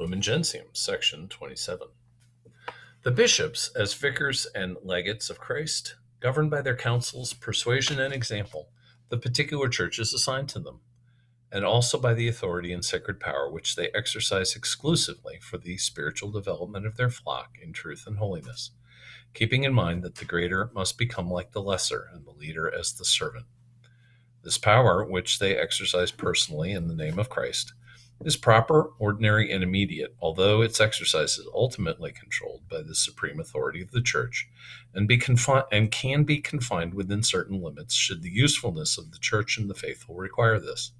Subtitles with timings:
[0.00, 1.88] Lumen Gentium, section 27.
[3.02, 8.70] The bishops, as vicars and legates of Christ, govern by their counsels, persuasion, and example
[9.10, 10.80] the particular churches assigned to them,
[11.52, 16.30] and also by the authority and sacred power which they exercise exclusively for the spiritual
[16.30, 18.70] development of their flock in truth and holiness,
[19.34, 22.94] keeping in mind that the greater must become like the lesser, and the leader as
[22.94, 23.44] the servant.
[24.44, 27.74] This power, which they exercise personally in the name of Christ,
[28.22, 33.80] is proper, ordinary, and immediate, although its exercise is ultimately controlled by the supreme authority
[33.80, 34.48] of the Church,
[34.94, 39.18] and be confi- and can be confined within certain limits should the usefulness of the
[39.18, 40.92] Church and the faithful require this.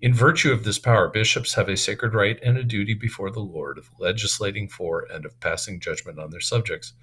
[0.00, 3.40] In virtue of this power, bishops have a sacred right and a duty before the
[3.40, 6.94] Lord of legislating for and of passing judgment on their subjects,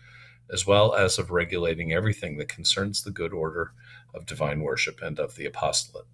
[0.52, 3.74] as well as of regulating everything that concerns the good order
[4.14, 6.06] of divine worship and of the apostolate.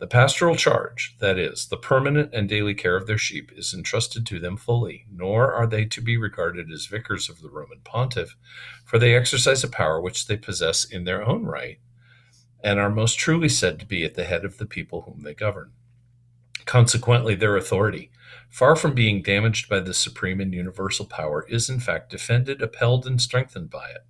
[0.00, 4.24] The pastoral charge, that is, the permanent and daily care of their sheep, is entrusted
[4.26, 8.34] to them fully, nor are they to be regarded as vicars of the Roman pontiff,
[8.86, 11.80] for they exercise a power which they possess in their own right,
[12.64, 15.34] and are most truly said to be at the head of the people whom they
[15.34, 15.72] govern.
[16.64, 18.10] Consequently, their authority,
[18.48, 23.06] far from being damaged by the supreme and universal power, is in fact defended, upheld,
[23.06, 24.06] and strengthened by it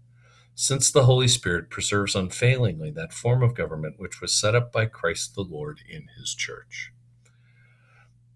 [0.61, 4.85] since the Holy Spirit preserves unfailingly that form of government which was set up by
[4.85, 6.93] Christ the Lord in his church.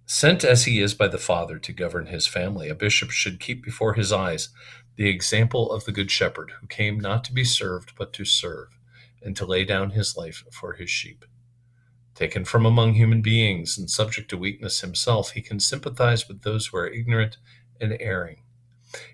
[0.06, 3.62] Sent as he is by the Father to govern his family, a bishop should keep
[3.62, 4.48] before his eyes
[4.96, 8.68] the example of the Good Shepherd, who came not to be served, but to serve,
[9.20, 11.26] and to lay down his life for his sheep.
[12.14, 16.68] Taken from among human beings and subject to weakness himself, he can sympathize with those
[16.68, 17.36] who are ignorant
[17.82, 18.43] and erring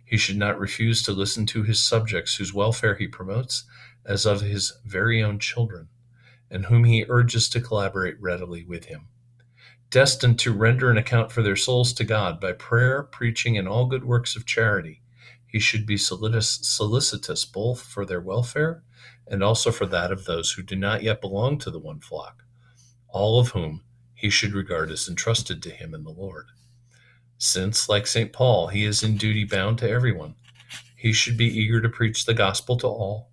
[0.05, 3.65] he should not refuse to listen to his subjects, whose welfare he promotes
[4.05, 5.89] as of his very own children,
[6.51, 9.09] and whom he urges to collaborate readily with him.
[9.91, 13.87] Destined to render an account for their souls to God by prayer, preaching, and all
[13.87, 15.03] good works of charity,
[15.47, 18.83] he should be solicitous both for their welfare
[19.27, 22.45] and also for that of those who do not yet belong to the one flock,
[23.09, 23.83] all of whom
[24.15, 26.47] he should regard as entrusted to him in the Lord
[27.43, 28.35] since, like St.
[28.35, 30.35] Paul, he is in duty bound to everyone.
[30.95, 33.31] He should be eager to preach the gospel to all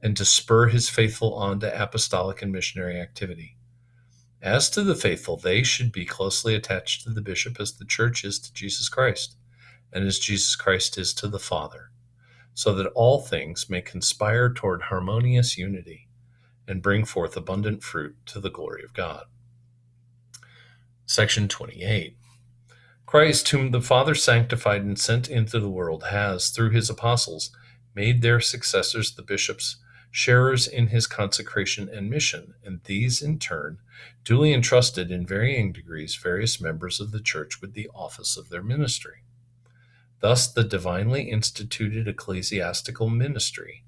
[0.00, 3.56] and to spur his faithful on to apostolic and missionary activity.
[4.40, 8.24] As to the faithful, they should be closely attached to the bishop as the church
[8.24, 9.34] is to Jesus Christ,
[9.92, 11.90] and as Jesus Christ is to the Father,
[12.54, 16.08] so that all things may conspire toward harmonious unity
[16.68, 19.24] and bring forth abundant fruit to the glory of God.
[21.04, 22.16] Section 28
[23.10, 27.50] Christ, whom the Father sanctified and sent into the world, has, through his apostles,
[27.92, 29.78] made their successors the bishops,
[30.12, 33.78] sharers in his consecration and mission, and these, in turn,
[34.22, 38.62] duly entrusted in varying degrees various members of the church with the office of their
[38.62, 39.24] ministry.
[40.20, 43.82] Thus, the divinely instituted ecclesiastical ministry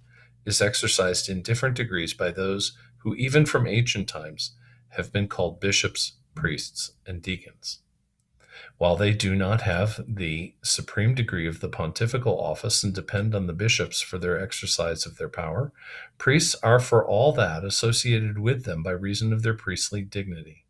[0.45, 4.57] is exercised in different degrees by those who, even from ancient times,
[4.97, 7.79] have been called bishops, priests, and deacons.
[8.77, 13.47] While they do not have the supreme degree of the pontifical office and depend on
[13.47, 15.73] the bishops for their exercise of their power,
[16.19, 20.65] priests are for all that associated with them by reason of their priestly dignity.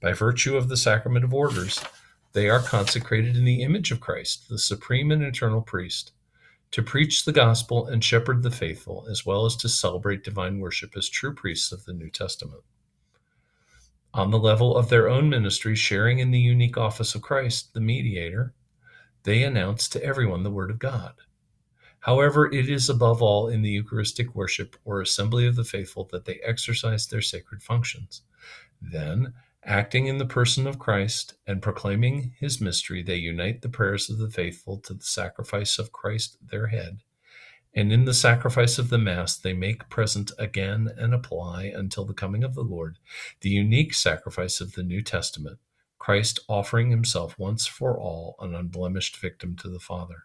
[0.00, 1.82] By virtue of the sacrament of orders,
[2.32, 6.12] they are consecrated in the image of Christ, the supreme and eternal priest,
[6.72, 10.96] to preach the gospel and shepherd the faithful, as well as to celebrate divine worship
[10.96, 12.62] as true priests of the New Testament
[14.16, 17.80] on the level of their own ministry, sharing in the unique office of Christ, the
[17.80, 18.54] mediator,
[19.24, 21.12] they announce to everyone the Word of God.
[22.00, 26.24] However, it is above all in the Eucharistic worship or assembly of the faithful that
[26.24, 28.22] they exercise their sacred functions.
[28.80, 29.34] Then,
[29.64, 34.16] acting in the person of Christ and proclaiming his mystery, they unite the prayers of
[34.16, 37.00] the faithful to the sacrifice of Christ, their head,
[37.76, 42.14] and in the sacrifice of the Mass, they make present again and apply until the
[42.14, 42.98] coming of the Lord
[43.42, 45.58] the unique sacrifice of the New Testament,
[45.98, 50.24] Christ offering himself once for all an unblemished victim to the Father.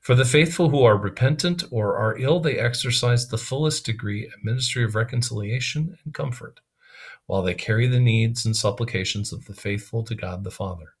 [0.00, 4.44] For the faithful who are repentant or are ill, they exercise the fullest degree a
[4.44, 6.60] ministry of reconciliation and comfort,
[7.26, 10.94] while they carry the needs and supplications of the faithful to God the Father.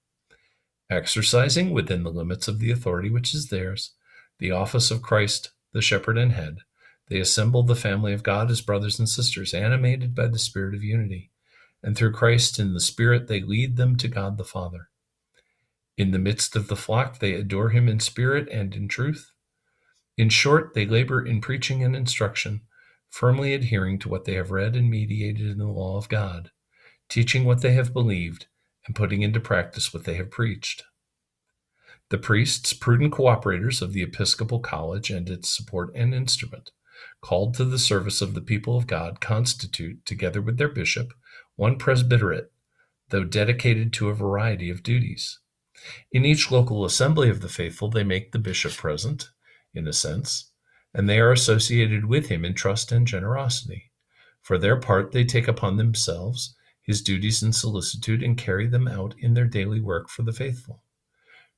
[0.90, 3.92] Exercising within the limits of the authority which is theirs,
[4.38, 6.58] the office of Christ, the shepherd and head,
[7.08, 10.82] they assembled the family of God as brothers and sisters, animated by the spirit of
[10.82, 11.30] unity.
[11.82, 14.88] And through Christ in the Spirit, they lead them to God the Father.
[15.96, 19.30] In the midst of the flock, they adore him in spirit and in truth.
[20.16, 22.62] In short, they labor in preaching and instruction,
[23.08, 26.50] firmly adhering to what they have read and mediated in the law of God,
[27.08, 28.46] teaching what they have believed,
[28.86, 30.84] and putting into practice what they have preached.
[32.08, 36.70] The priests, prudent cooperators of the Episcopal College and its support and instrument,
[37.20, 41.12] called to the service of the people of God, constitute, together with their bishop,
[41.56, 42.52] one presbyterate,
[43.08, 45.40] though dedicated to a variety of duties.
[46.12, 49.30] In each local assembly of the faithful, they make the bishop present,
[49.74, 50.52] in a sense,
[50.94, 53.90] and they are associated with him in trust and generosity.
[54.42, 59.16] For their part, they take upon themselves his duties in solicitude and carry them out
[59.18, 60.84] in their daily work for the faithful.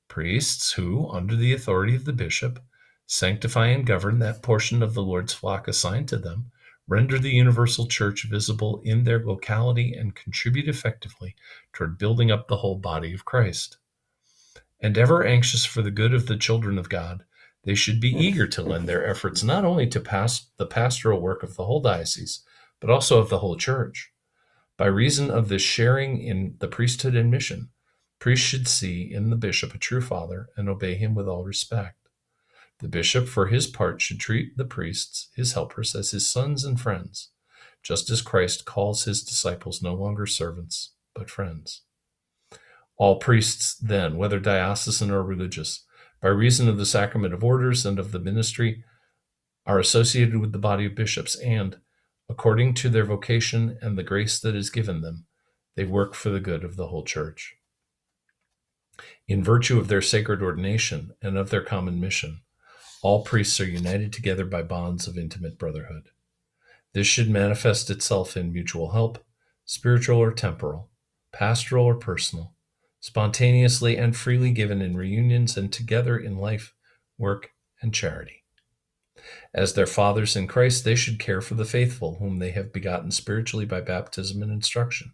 [0.08, 2.62] Priests who, under the authority of the bishop,
[3.06, 6.50] sanctify and govern that portion of the Lord's flock assigned to them,
[6.86, 11.36] render the universal church visible in their locality and contribute effectively
[11.72, 13.76] toward building up the whole body of Christ.
[14.80, 17.24] And ever anxious for the good of the children of God,
[17.64, 21.42] they should be eager to lend their efforts not only to pass the pastoral work
[21.42, 22.42] of the whole diocese,
[22.80, 24.10] but also of the whole church.
[24.76, 27.70] By reason of this sharing in the priesthood and mission,
[28.18, 31.96] priests should see in the bishop a true father and obey him with all respect.
[32.80, 36.80] The bishop, for his part, should treat the priests, his helpers, as his sons and
[36.80, 37.30] friends,
[37.82, 41.82] just as Christ calls his disciples no longer servants, but friends.
[42.96, 45.84] All priests, then, whether diocesan or religious,
[46.20, 48.84] by reason of the sacrament of orders and of the ministry,
[49.66, 51.78] are associated with the body of bishops and,
[52.28, 55.26] according to their vocation and the grace that is given them,
[55.76, 57.57] they work for the good of the whole church.
[59.26, 62.40] In virtue of their sacred ordination and of their common mission,
[63.02, 66.08] all priests are united together by bonds of intimate brotherhood.
[66.94, 69.24] This should manifest itself in mutual help,
[69.64, 70.90] spiritual or temporal,
[71.32, 72.54] pastoral or personal,
[73.00, 76.74] spontaneously and freely given in reunions and together in life,
[77.18, 78.44] work, and charity.
[79.52, 83.10] As their fathers in Christ, they should care for the faithful, whom they have begotten
[83.10, 85.12] spiritually by baptism and instruction.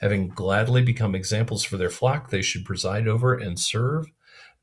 [0.00, 4.06] Having gladly become examples for their flock, they should preside over and serve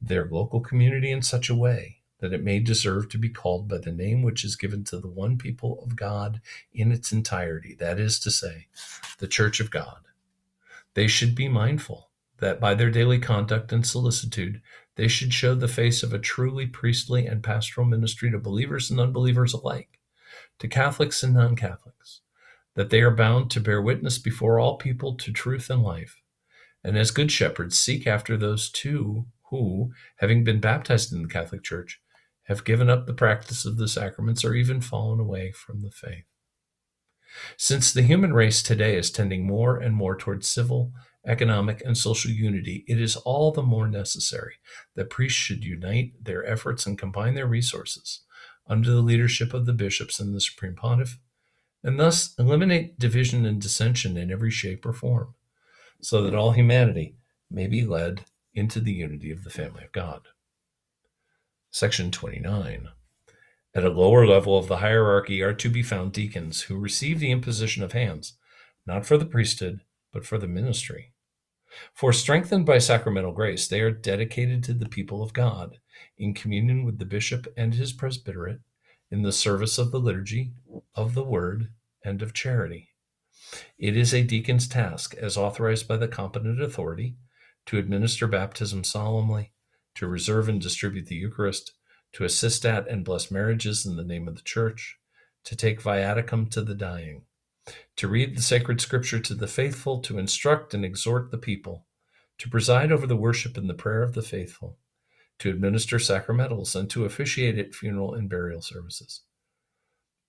[0.02, 3.78] their local community in such a way that it may deserve to be called by
[3.78, 6.42] the name which is given to the one people of God
[6.74, 8.68] in its entirety, that is to say,
[9.20, 10.00] the Church of God.
[10.94, 12.10] They should be mindful
[12.40, 14.62] that by their daily conduct and solicitude
[14.96, 19.00] they should show the face of a truly priestly and pastoral ministry to believers and
[19.00, 20.00] unbelievers alike,
[20.60, 22.22] to Catholics and non Catholics,
[22.76, 26.22] that they are bound to bear witness before all people to truth and life,
[26.84, 31.64] and as good shepherds seek after those too who, having been baptized in the Catholic
[31.64, 32.02] Church,
[32.44, 36.26] have given up the practice of the sacraments or even fallen away from the faith.
[37.58, 40.94] Since the human race today is tending more and more towards civil
[41.28, 44.56] economic, and social unity, it is all the more necessary
[44.96, 48.22] that priests should unite their efforts and combine their resources
[48.68, 51.18] under the leadership of the bishops and the supreme pontiff,
[51.86, 55.36] and thus eliminate division and dissension in every shape or form,
[56.02, 57.16] so that all humanity
[57.50, 60.28] may be led into the unity of the family of God.
[61.70, 62.88] Section 29.
[63.76, 67.30] At a lower level of the hierarchy are to be found deacons who receive the
[67.30, 68.36] imposition of hands,
[68.88, 71.14] not for the priesthood, but for the ministry.
[71.94, 75.78] For strengthened by sacramental grace, they are dedicated to the people of God,
[76.18, 78.62] in communion with the bishop and his presbyterate,
[79.12, 80.52] in the service of the liturgy,
[80.96, 81.70] of the word,
[82.04, 82.90] and of charity.
[83.78, 87.16] It is a deacon's task, as authorized by the competent authority,
[87.68, 89.52] to administer baptism solemnly,
[89.96, 91.74] to reserve and distribute the Eucharist,
[92.14, 94.98] to assist at and bless marriages in the name of the Church,
[95.44, 97.24] to take viaticum to the dying,
[97.96, 101.86] to read the sacred scripture to the faithful, to instruct and exhort the people,
[102.38, 104.78] to preside over the worship and the prayer of the faithful,
[105.40, 109.22] to administer sacramentals, and to officiate at funeral and burial services.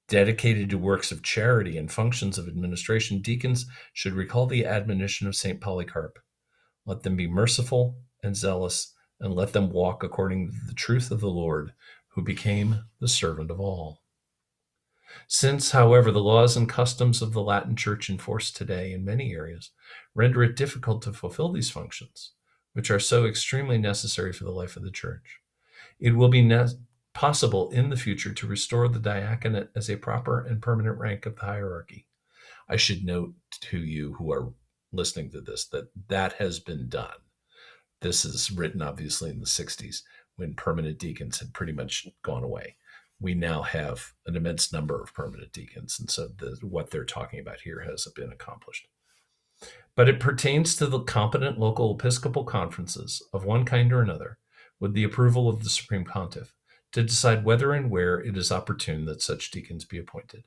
[0.09, 5.35] Dedicated to works of charity and functions of administration, deacons should recall the admonition of
[5.35, 5.61] St.
[5.61, 6.19] Polycarp
[6.87, 11.21] let them be merciful and zealous, and let them walk according to the truth of
[11.21, 11.73] the Lord,
[12.09, 14.03] who became the servant of all.
[15.27, 19.33] Since, however, the laws and customs of the Latin Church in force today in many
[19.33, 19.71] areas
[20.15, 22.33] render it difficult to fulfill these functions,
[22.77, 25.41] which are so extremely necessary for the life of the Church,
[25.99, 26.67] it will be ne-
[27.15, 31.37] possible in the future to restore the diaconate as a proper and permanent rank of
[31.37, 32.07] the hierarchy.
[32.69, 34.53] I should note to you who are
[34.93, 37.17] listening to this that that has been done.
[38.03, 40.03] This is written obviously in the 60s
[40.37, 42.77] when permanent deacons had pretty much gone away
[43.21, 45.99] we now have an immense number of permanent deacons.
[45.99, 48.87] And so the, what they're talking about here has been accomplished.
[49.97, 54.39] But it pertains to the competent local episcopal conferences of one kind or another,
[54.79, 56.55] with the approval of the Supreme Pontiff,
[56.93, 60.45] to decide whether and where it is opportune that such deacons be appointed.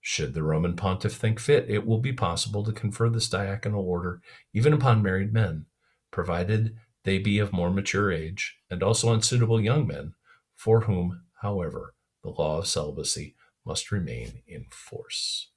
[0.00, 4.20] Should the Roman pontiff think fit, it will be possible to confer this diaconal order
[4.52, 5.66] even upon married men,
[6.10, 10.14] provided they be of more mature age, and also on suitable young men,
[10.54, 15.50] for whom, however, the law of celibacy must remain in force.